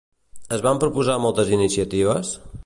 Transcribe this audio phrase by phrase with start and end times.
[0.55, 2.33] Es van proposar moltes iniciatives?